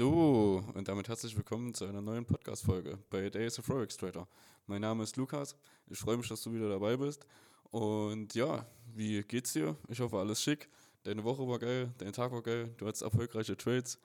[0.00, 4.26] So, und damit herzlich willkommen zu einer neuen Podcast-Folge bei Days of Forex Trader.
[4.66, 5.54] Mein Name ist Lukas,
[5.90, 7.26] ich freue mich, dass du wieder dabei bist.
[7.64, 9.76] Und ja, wie geht's dir?
[9.88, 10.70] Ich hoffe, alles schick.
[11.02, 13.98] Deine Woche war geil, dein Tag war geil, du hattest erfolgreiche Trades.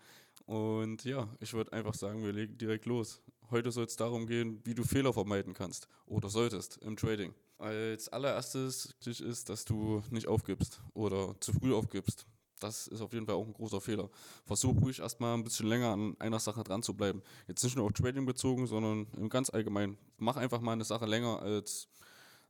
[0.46, 3.22] Und ja, ich würde einfach sagen, wir legen direkt los.
[3.50, 7.34] Heute soll es darum gehen, wie du Fehler vermeiden kannst oder solltest im Trading.
[7.58, 12.28] Als allererstes ist, dass du nicht aufgibst oder zu früh aufgibst.
[12.60, 14.10] Das ist auf jeden Fall auch ein großer Fehler.
[14.46, 17.22] Versuch ruhig erstmal ein bisschen länger an einer Sache dran zu bleiben.
[17.48, 19.98] Jetzt nicht nur auf Trading bezogen, sondern im ganz allgemein.
[20.18, 21.90] Mach einfach mal eine Sache länger als,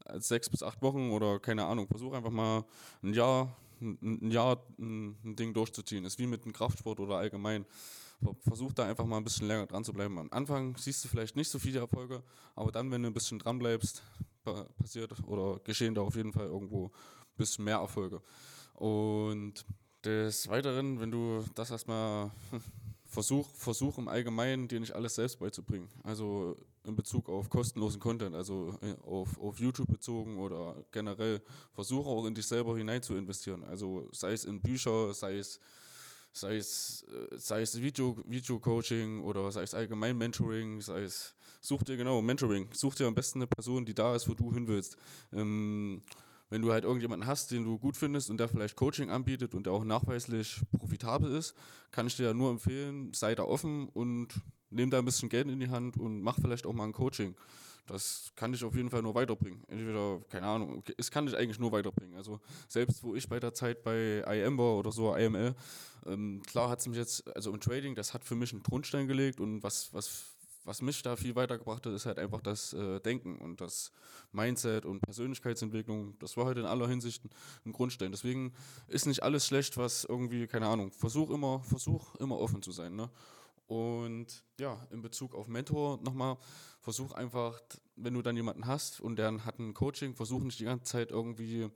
[0.06, 1.88] als sechs bis acht Wochen oder keine Ahnung.
[1.88, 2.66] Versuch einfach mal
[3.02, 6.06] ein Jahr, ein Jahr ein Ding durchzuziehen.
[6.06, 7.66] Ist wie mit einem Kraftsport oder allgemein.
[8.42, 10.18] Versuch da einfach mal ein bisschen länger dran zu bleiben.
[10.20, 12.24] Am Anfang siehst du vielleicht nicht so viele Erfolge,
[12.56, 14.04] aber dann, wenn du ein bisschen dran bleibst,
[14.78, 18.22] passiert oder geschehen da auf jeden Fall irgendwo ein bisschen mehr Erfolge.
[18.74, 19.66] Und
[20.06, 22.32] des Weiteren, wenn du das erstmal
[23.06, 25.90] versuch, versuch im Allgemeinen dir nicht alles selbst beizubringen.
[26.04, 31.42] Also in Bezug auf kostenlosen Content, also äh, auf, auf YouTube bezogen oder generell
[31.74, 33.64] versuche auch in dich selber hinein zu investieren.
[33.64, 35.60] Also sei es in Bücher, sei es
[36.36, 41.34] sei es, äh, sei es Video, Video Coaching oder sei es allgemein Mentoring, sei es,
[41.62, 44.54] such dir genau Mentoring, such dir am besten eine Person, die da ist, wo du
[44.54, 44.98] hin willst.
[45.32, 46.02] Ähm,
[46.50, 49.66] wenn du halt irgendjemanden hast, den du gut findest und der vielleicht Coaching anbietet und
[49.66, 51.56] der auch nachweislich profitabel ist,
[51.92, 54.30] kann ich dir ja nur empfehlen, sei da offen und
[54.70, 57.36] nimm da ein bisschen Geld in die Hand und mach vielleicht auch mal ein Coaching.
[57.88, 59.64] Das kann dich auf jeden Fall nur weiterbringen.
[59.68, 62.16] Entweder, keine Ahnung, es kann dich eigentlich nur weiterbringen.
[62.16, 65.54] Also selbst wo ich bei der Zeit bei IM war oder so, IML,
[66.08, 69.08] ähm, klar hat es mich jetzt, also im Trading, das hat für mich einen Grundstein
[69.08, 70.35] gelegt und was, was
[70.66, 73.92] was mich da viel weitergebracht hat, ist halt einfach das äh, Denken und das
[74.32, 76.18] Mindset und Persönlichkeitsentwicklung.
[76.20, 77.24] Das war halt in aller Hinsicht
[77.66, 78.12] ein Grundstein.
[78.12, 78.54] Deswegen
[78.88, 82.96] ist nicht alles schlecht, was irgendwie, keine Ahnung, versuch immer, versuch immer offen zu sein.
[82.96, 83.10] Ne?
[83.68, 86.38] Und ja, in Bezug auf Mentor nochmal,
[86.82, 87.62] versuch einfach,
[87.96, 91.12] wenn du dann jemanden hast und der hat ein Coaching, versuch nicht die ganze Zeit
[91.12, 91.70] irgendwie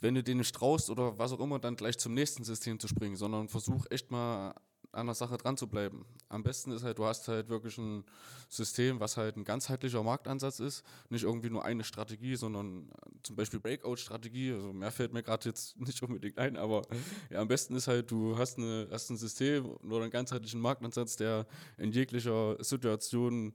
[0.00, 2.88] wenn du den nicht traust oder was auch immer, dann gleich zum nächsten System zu
[2.88, 4.54] springen, sondern versuch echt mal
[4.92, 6.04] an der Sache dran zu bleiben.
[6.28, 8.04] Am besten ist halt, du hast halt wirklich ein
[8.48, 12.90] System, was halt ein ganzheitlicher Marktansatz ist, nicht irgendwie nur eine Strategie, sondern
[13.22, 16.82] zum Beispiel Breakout-Strategie, also mehr fällt mir gerade jetzt nicht unbedingt ein, aber
[17.30, 21.16] ja, am besten ist halt, du hast, eine, hast ein System oder einen ganzheitlichen Marktansatz,
[21.16, 23.54] der in jeglicher Situation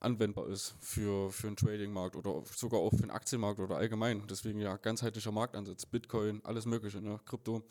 [0.00, 4.24] anwendbar ist für, für einen Trading-Markt oder sogar auch für einen Aktienmarkt oder allgemein.
[4.28, 7.62] Deswegen ja, ganzheitlicher Marktansatz, Bitcoin, alles mögliche, ne, Krypto.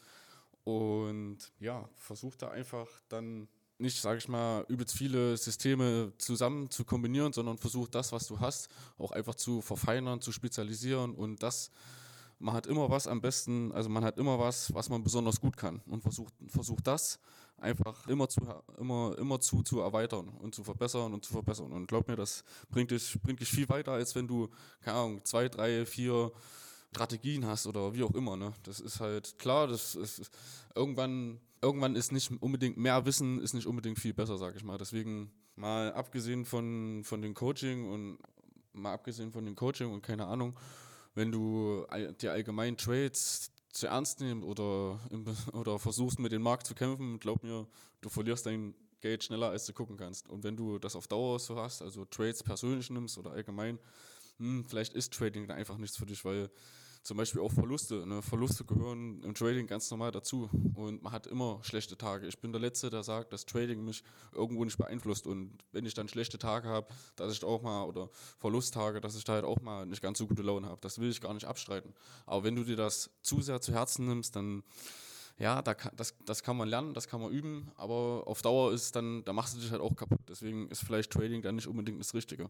[0.67, 3.47] Und ja, versucht da einfach dann
[3.77, 8.41] nicht, sage ich mal, übelst viele Systeme zusammen zu kombinieren, sondern versucht das, was du
[8.41, 8.67] hast,
[8.97, 11.71] auch einfach zu verfeinern, zu spezialisieren und das,
[12.37, 15.55] man hat immer was am besten, also man hat immer was, was man besonders gut
[15.55, 17.17] kann und versucht, versucht das
[17.59, 18.41] einfach immer zu,
[18.77, 21.71] immer, immer zu, zu erweitern und zu verbessern und zu verbessern.
[21.71, 24.49] Und glaub mir, das bringt dich, bringt dich viel weiter, als wenn du,
[24.81, 26.33] keine Ahnung, zwei, drei, vier
[26.97, 28.35] Strategien hast oder wie auch immer.
[28.35, 28.53] Ne?
[28.63, 30.29] Das ist halt klar, das ist
[30.75, 34.77] irgendwann, irgendwann ist nicht unbedingt mehr Wissen, ist nicht unbedingt viel besser, sag ich mal.
[34.77, 38.17] Deswegen mal abgesehen von, von dem Coaching und
[38.73, 40.57] mal abgesehen von dem Coaching und keine Ahnung,
[41.15, 41.85] wenn du
[42.21, 44.99] die allgemeinen Trades zu ernst nimmst oder,
[45.53, 47.67] oder versuchst mit dem Markt zu kämpfen, glaub mir,
[48.01, 50.27] du verlierst dein Geld schneller, als du gucken kannst.
[50.29, 53.79] Und wenn du das auf Dauer so hast, also Trades persönlich nimmst oder allgemein,
[54.37, 56.49] hm, vielleicht ist Trading einfach nichts für dich, weil
[57.07, 58.05] zum Beispiel auch Verluste.
[58.05, 58.21] Ne?
[58.21, 60.49] Verluste gehören im Trading ganz normal dazu.
[60.75, 62.27] Und man hat immer schlechte Tage.
[62.27, 64.03] Ich bin der Letzte, der sagt, dass Trading mich
[64.33, 65.25] irgendwo nicht beeinflusst.
[65.25, 68.09] Und wenn ich dann schlechte Tage habe, dass ich auch mal, oder
[68.39, 70.81] Verlusttage, dass ich da halt auch mal nicht ganz so gute Laune habe.
[70.81, 71.93] Das will ich gar nicht abstreiten.
[72.25, 74.63] Aber wenn du dir das zu sehr zu Herzen nimmst, dann
[75.39, 78.73] ja, da kann, das, das kann man lernen, das kann man üben, aber auf Dauer
[78.73, 80.19] ist dann, da machst du dich halt auch kaputt.
[80.27, 82.49] Deswegen ist vielleicht Trading dann nicht unbedingt das Richtige.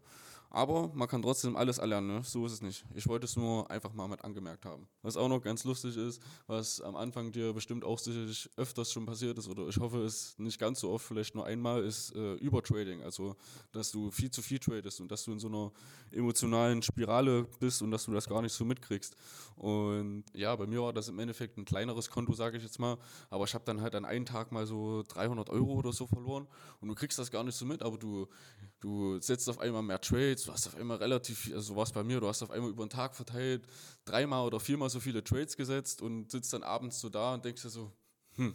[0.50, 2.22] Aber man kann trotzdem alles erlernen, ne?
[2.24, 2.86] so ist es nicht.
[2.96, 4.88] Ich wollte es nur einfach mal mit angemerkt haben.
[5.02, 9.06] Was auch noch ganz lustig ist, was am Anfang dir bestimmt auch sicherlich öfters schon
[9.06, 12.36] passiert ist, oder ich hoffe es nicht ganz so oft, vielleicht nur einmal, ist äh,
[12.36, 13.04] Übertrading.
[13.04, 13.36] Also,
[13.74, 15.72] dass du viel zu viel tradest und dass du in so einer
[16.12, 19.18] emotionalen Spirale bist und dass du das gar nicht so mitkriegst.
[19.58, 22.80] Und ja, bei mir war das im Endeffekt ein kleineres Konto, sage ich jetzt jetzt
[22.80, 22.98] mal,
[23.30, 26.48] aber ich habe dann halt an einem Tag mal so 300 Euro oder so verloren
[26.80, 28.28] und du kriegst das gar nicht so mit, aber du,
[28.80, 31.92] du setzt auf einmal mehr Trades, du hast auf einmal relativ, also so war es
[31.92, 33.68] bei mir, du hast auf einmal über den Tag verteilt
[34.06, 37.64] dreimal oder viermal so viele Trades gesetzt und sitzt dann abends so da und denkst
[37.64, 37.92] dir so,
[38.36, 38.54] hm,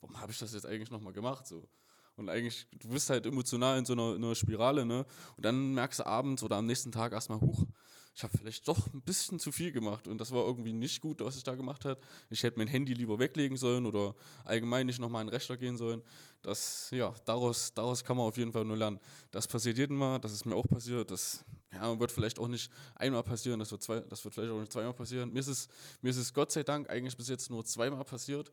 [0.00, 1.46] warum habe ich das jetzt eigentlich nochmal gemacht?
[1.46, 1.68] So.
[2.16, 5.06] Und eigentlich, du bist halt emotional in so einer, in einer Spirale, ne?
[5.36, 7.64] Und dann merkst du abends oder am nächsten Tag erstmal, huch,
[8.14, 11.20] ich habe vielleicht doch ein bisschen zu viel gemacht und das war irgendwie nicht gut,
[11.20, 12.00] was ich da gemacht habe.
[12.28, 14.14] Ich hätte mein Handy lieber weglegen sollen oder
[14.44, 16.02] allgemein nicht nochmal in den Rechner gehen sollen.
[16.42, 18.98] Das, ja, daraus, daraus kann man auf jeden Fall nur lernen.
[19.30, 22.70] Das passiert jedem Mal, das ist mir auch passiert, das ja, wird vielleicht auch nicht
[22.96, 25.32] einmal passieren, das wird, zwei, das wird vielleicht auch nicht zweimal passieren.
[25.32, 25.68] Mir ist, es,
[26.02, 28.50] mir ist es Gott sei Dank eigentlich bis jetzt nur zweimal passiert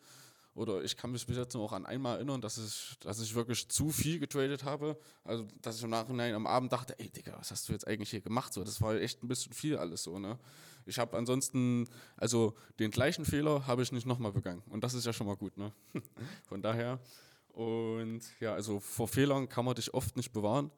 [0.58, 3.70] oder ich kann mich bis jetzt noch an einmal erinnern, dass ich, dass ich wirklich
[3.70, 4.98] zu viel getradet habe.
[5.24, 8.10] Also, dass ich im Nachhinein am Abend dachte, ey Digga, was hast du jetzt eigentlich
[8.10, 8.52] hier gemacht?
[8.54, 10.40] So, das war echt ein bisschen viel alles so, ne?
[10.88, 14.64] Ich habe ansonsten, also den gleichen Fehler habe ich nicht nochmal begangen.
[14.70, 15.72] Und das ist ja schon mal gut, ne?
[16.46, 17.00] Von daher.
[17.50, 20.72] Und ja, also vor Fehlern kann man dich oft nicht bewahren.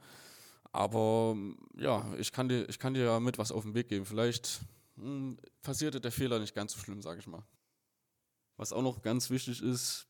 [0.73, 1.37] Aber
[1.77, 4.05] ja, ich kann dir, ich kann dir ja mit was auf den Weg geben.
[4.05, 4.59] Vielleicht
[4.97, 7.43] hm, passierte der Fehler nicht ganz so schlimm, sage ich mal.
[8.59, 10.05] Was auch noch ganz wichtig ist,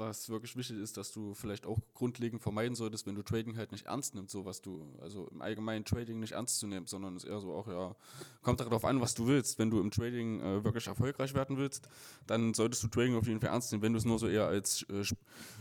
[0.00, 3.70] was wirklich wichtig ist, dass du vielleicht auch grundlegend vermeiden solltest, wenn du Trading halt
[3.70, 7.14] nicht ernst nimmst, so was du, also im Allgemeinen Trading nicht ernst zu nehmen, sondern
[7.14, 7.94] es eher so auch, ja,
[8.42, 9.58] kommt darauf an, was du willst.
[9.58, 11.88] Wenn du im Trading äh, wirklich erfolgreich werden willst,
[12.26, 13.82] dann solltest du Trading auf jeden Fall ernst nehmen.
[13.82, 15.04] Wenn du es nur so eher als äh,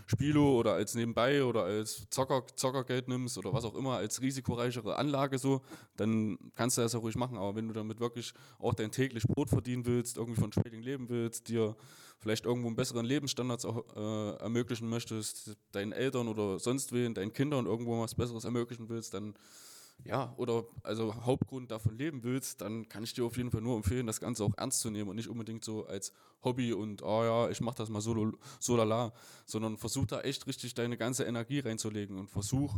[0.08, 4.96] Spielo oder als nebenbei oder als Zocker, Zockergeld nimmst oder was auch immer, als risikoreichere
[4.98, 5.62] Anlage so,
[5.98, 7.38] dann kannst du das auch ruhig machen.
[7.38, 11.10] Aber wenn du damit wirklich auch dein täglich Brot verdienen willst, irgendwie von Trading leben
[11.10, 11.76] willst, dir
[12.20, 17.66] vielleicht irgendwo einen besseren Lebensstandard äh, ermöglichen möchtest, deinen Eltern oder sonst wen, deinen Kindern
[17.66, 19.36] irgendwo was Besseres ermöglichen willst, dann
[20.06, 23.76] ja, oder also Hauptgrund davon leben willst, dann kann ich dir auf jeden Fall nur
[23.76, 26.14] empfehlen, das Ganze auch ernst zu nehmen und nicht unbedingt so als
[26.44, 29.14] Hobby und, oh ja, ich mache das mal so, so lala,
[29.46, 32.78] sondern versuch da echt richtig deine ganze Energie reinzulegen und versuch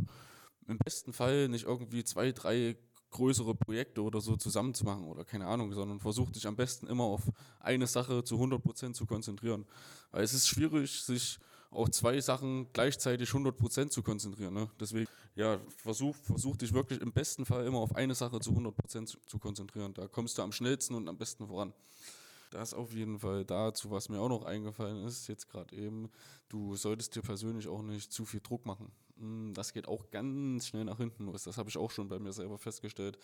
[0.66, 2.76] im besten Fall nicht irgendwie zwei, drei
[3.12, 7.22] größere Projekte oder so zusammenzumachen oder keine Ahnung, sondern versuch dich am besten immer auf
[7.60, 9.64] eine Sache zu 100% zu konzentrieren.
[10.10, 11.38] Weil es ist schwierig, sich
[11.70, 14.54] auf zwei Sachen gleichzeitig 100% zu konzentrieren.
[14.54, 14.70] Ne?
[14.78, 19.06] Deswegen, ja, versuch, versuch dich wirklich im besten Fall immer auf eine Sache zu 100%
[19.06, 19.94] zu, zu konzentrieren.
[19.94, 21.72] Da kommst du am schnellsten und am besten voran.
[22.50, 26.10] Das auf jeden Fall dazu, was mir auch noch eingefallen ist, jetzt gerade eben,
[26.50, 28.92] du solltest dir persönlich auch nicht zu viel Druck machen.
[29.22, 31.44] Hm, das geht auch ganz schnell nach hinten los.
[31.44, 33.18] Das habe ich auch schon bei mir selber festgestellt.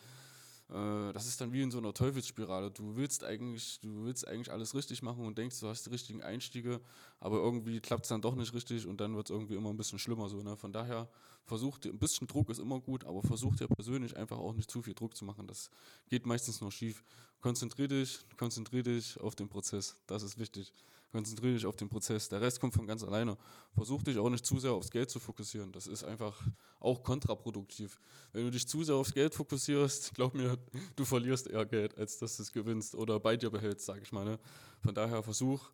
[0.70, 2.70] Äh, das ist dann wie in so einer Teufelsspirale.
[2.70, 6.22] Du willst eigentlich, du willst eigentlich alles richtig machen und denkst, du hast die richtigen
[6.22, 6.80] Einstiege,
[7.20, 9.76] aber irgendwie klappt es dann doch nicht richtig und dann wird es irgendwie immer ein
[9.76, 10.28] bisschen schlimmer.
[10.28, 10.56] So, ne?
[10.56, 11.08] Von daher
[11.44, 14.82] versucht ein bisschen Druck ist immer gut, aber versuch dir persönlich einfach auch nicht zu
[14.82, 15.46] viel Druck zu machen.
[15.46, 15.70] Das
[16.08, 17.02] geht meistens nur schief.
[17.40, 19.96] Konzentrier dich, konzentrier dich auf den Prozess.
[20.06, 20.72] Das ist wichtig.
[21.10, 22.28] Konzentriere dich auf den Prozess.
[22.28, 23.38] Der Rest kommt von ganz alleine.
[23.74, 25.72] Versuch dich auch nicht zu sehr aufs Geld zu fokussieren.
[25.72, 26.38] Das ist einfach
[26.80, 27.98] auch kontraproduktiv.
[28.32, 30.58] Wenn du dich zu sehr aufs Geld fokussierst, glaub mir,
[30.96, 34.12] du verlierst eher Geld, als dass du es gewinnst oder bei dir behältst, sage ich
[34.12, 34.24] mal.
[34.24, 34.38] Ne?
[34.82, 35.70] Von daher versuch,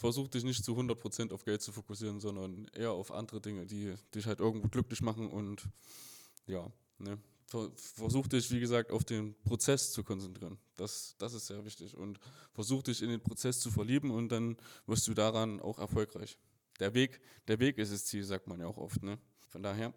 [0.00, 3.94] versuch dich nicht zu 100% auf Geld zu fokussieren, sondern eher auf andere Dinge, die
[4.14, 5.68] dich halt irgendwo glücklich machen und
[6.46, 6.66] ja,
[6.98, 7.18] ne?
[7.74, 10.56] versuch dich, wie gesagt, auf den Prozess zu konzentrieren.
[10.76, 11.96] Das, das ist sehr wichtig.
[11.96, 12.18] Und
[12.52, 14.56] versuch dich in den Prozess zu verlieben und dann
[14.86, 16.38] wirst du daran auch erfolgreich.
[16.78, 19.02] Der Weg, der Weg ist das Ziel, sagt man ja auch oft.
[19.02, 19.18] Ne?
[19.48, 19.92] Von daher,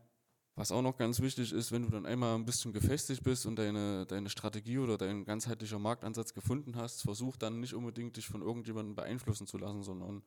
[0.55, 3.55] was auch noch ganz wichtig ist, wenn du dann einmal ein bisschen gefestigt bist und
[3.57, 8.41] deine, deine Strategie oder dein ganzheitlicher Marktansatz gefunden hast, versuch dann nicht unbedingt dich von
[8.41, 10.21] irgendjemandem beeinflussen zu lassen, sondern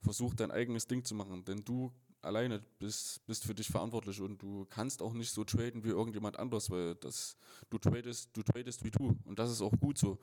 [0.00, 1.44] versuch dein eigenes Ding zu machen.
[1.44, 1.92] Denn du
[2.22, 6.38] alleine bist, bist für dich verantwortlich und du kannst auch nicht so traden wie irgendjemand
[6.38, 7.36] anders, weil das,
[7.68, 9.16] du tradest, du tradest wie du.
[9.24, 10.18] Und das ist auch gut so.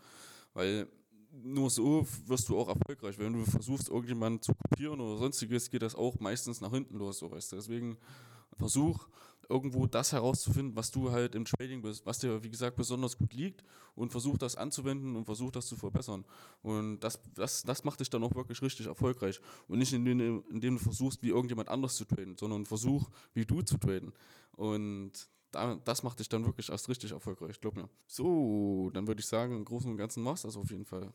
[0.53, 0.87] Weil
[1.31, 3.17] nur so wirst du auch erfolgreich.
[3.17, 7.19] Wenn du versuchst, irgendjemanden zu kopieren oder sonstiges, geht das auch meistens nach hinten los,
[7.19, 7.55] so weißt du.
[7.55, 7.97] Deswegen
[8.57, 9.07] versuch
[9.49, 13.33] irgendwo das herauszufinden, was du halt im Trading bist, was dir, wie gesagt, besonders gut
[13.33, 13.63] liegt
[13.95, 16.25] und versuch das anzuwenden und versuch das zu verbessern.
[16.61, 19.39] Und das, das, das macht dich dann auch wirklich richtig erfolgreich.
[19.67, 23.61] Und nicht indem, indem du versuchst, wie irgendjemand anders zu traden, sondern versuch, wie du
[23.61, 24.13] zu traden.
[24.55, 25.11] Und
[25.85, 27.87] das macht dich dann wirklich erst richtig erfolgreich, glaub mir.
[28.07, 31.13] So, dann würde ich sagen, im Großen und Ganzen machst du das auf jeden Fall.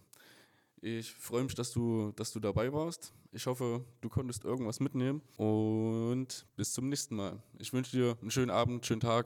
[0.81, 3.13] Ich freue mich, dass du, dass du dabei warst.
[3.33, 7.43] Ich hoffe, du konntest irgendwas mitnehmen und bis zum nächsten Mal.
[7.59, 9.17] Ich wünsche dir einen schönen Abend, schönen Tag